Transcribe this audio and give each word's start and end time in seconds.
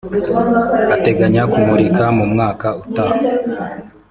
ateganya 0.95 1.43
kumurika 1.51 2.03
mu 2.17 2.25
mwaka 2.31 2.67
utaha 2.83 3.17